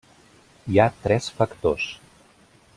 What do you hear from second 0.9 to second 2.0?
tres factors.